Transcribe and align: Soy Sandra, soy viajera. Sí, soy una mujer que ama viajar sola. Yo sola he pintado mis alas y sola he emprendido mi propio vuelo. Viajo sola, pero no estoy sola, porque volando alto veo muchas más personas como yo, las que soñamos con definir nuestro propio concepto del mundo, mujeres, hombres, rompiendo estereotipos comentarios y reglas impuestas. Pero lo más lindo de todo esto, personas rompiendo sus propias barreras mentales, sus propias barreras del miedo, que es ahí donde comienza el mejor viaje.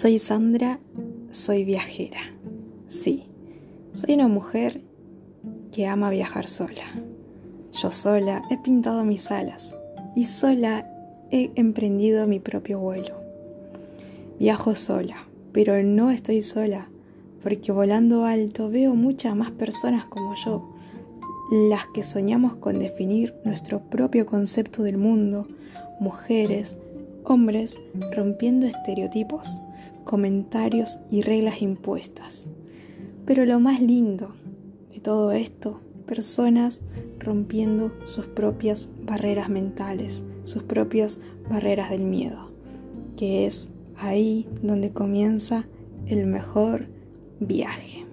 Soy 0.00 0.18
Sandra, 0.18 0.80
soy 1.30 1.66
viajera. 1.66 2.32
Sí, 2.86 3.26
soy 3.92 4.14
una 4.14 4.28
mujer 4.28 4.80
que 5.74 5.86
ama 5.88 6.08
viajar 6.08 6.48
sola. 6.48 7.04
Yo 7.72 7.90
sola 7.90 8.42
he 8.50 8.56
pintado 8.56 9.04
mis 9.04 9.30
alas 9.30 9.76
y 10.16 10.24
sola 10.24 10.90
he 11.30 11.50
emprendido 11.54 12.26
mi 12.26 12.40
propio 12.40 12.78
vuelo. 12.78 13.14
Viajo 14.38 14.74
sola, 14.74 15.28
pero 15.52 15.82
no 15.82 16.10
estoy 16.10 16.40
sola, 16.40 16.88
porque 17.42 17.70
volando 17.70 18.24
alto 18.24 18.70
veo 18.70 18.94
muchas 18.94 19.36
más 19.36 19.50
personas 19.50 20.06
como 20.06 20.34
yo, 20.34 20.66
las 21.68 21.84
que 21.92 22.04
soñamos 22.04 22.54
con 22.54 22.78
definir 22.78 23.34
nuestro 23.44 23.80
propio 23.80 24.24
concepto 24.24 24.82
del 24.82 24.96
mundo, 24.96 25.46
mujeres, 26.00 26.78
hombres, 27.30 27.80
rompiendo 28.12 28.66
estereotipos 28.66 29.62
comentarios 30.04 30.98
y 31.08 31.22
reglas 31.22 31.62
impuestas. 31.62 32.48
Pero 33.26 33.44
lo 33.44 33.60
más 33.60 33.80
lindo 33.80 34.34
de 34.92 34.98
todo 34.98 35.30
esto, 35.30 35.80
personas 36.06 36.80
rompiendo 37.20 37.92
sus 38.04 38.26
propias 38.26 38.88
barreras 39.04 39.48
mentales, 39.48 40.24
sus 40.42 40.64
propias 40.64 41.20
barreras 41.48 41.90
del 41.90 42.02
miedo, 42.02 42.50
que 43.16 43.46
es 43.46 43.68
ahí 43.98 44.48
donde 44.62 44.90
comienza 44.90 45.64
el 46.06 46.26
mejor 46.26 46.88
viaje. 47.38 48.09